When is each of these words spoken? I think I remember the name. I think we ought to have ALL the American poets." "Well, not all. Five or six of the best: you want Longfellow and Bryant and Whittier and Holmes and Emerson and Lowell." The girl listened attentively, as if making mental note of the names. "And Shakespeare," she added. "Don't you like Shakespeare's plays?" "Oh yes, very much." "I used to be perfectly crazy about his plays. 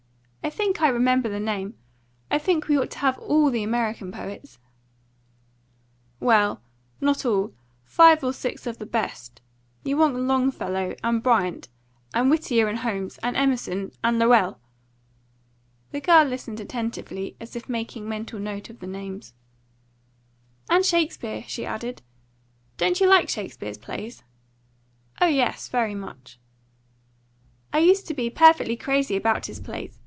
I 0.43 0.49
think 0.49 0.81
I 0.81 0.89
remember 0.89 1.29
the 1.29 1.39
name. 1.39 1.75
I 2.31 2.39
think 2.39 2.67
we 2.67 2.75
ought 2.77 2.89
to 2.91 2.97
have 2.99 3.17
ALL 3.19 3.51
the 3.51 3.61
American 3.63 4.11
poets." 4.11 4.57
"Well, 6.19 6.61
not 6.99 7.25
all. 7.25 7.53
Five 7.85 8.23
or 8.23 8.33
six 8.33 8.65
of 8.65 8.79
the 8.79 8.87
best: 8.87 9.39
you 9.85 9.97
want 9.97 10.15
Longfellow 10.15 10.95
and 11.03 11.21
Bryant 11.21 11.69
and 12.11 12.31
Whittier 12.31 12.67
and 12.67 12.79
Holmes 12.79 13.19
and 13.21 13.37
Emerson 13.37 13.91
and 14.03 14.17
Lowell." 14.17 14.59
The 15.91 16.01
girl 16.01 16.25
listened 16.25 16.59
attentively, 16.59 17.35
as 17.39 17.55
if 17.55 17.69
making 17.69 18.09
mental 18.09 18.39
note 18.39 18.69
of 18.71 18.79
the 18.79 18.87
names. 18.87 19.35
"And 20.71 20.83
Shakespeare," 20.83 21.43
she 21.47 21.67
added. 21.67 22.01
"Don't 22.77 22.99
you 22.99 23.07
like 23.07 23.29
Shakespeare's 23.29 23.77
plays?" 23.77 24.23
"Oh 25.21 25.27
yes, 25.27 25.69
very 25.69 25.95
much." 25.95 26.39
"I 27.71 27.77
used 27.79 28.07
to 28.07 28.15
be 28.15 28.31
perfectly 28.31 28.75
crazy 28.75 29.15
about 29.15 29.45
his 29.45 29.59
plays. 29.59 29.99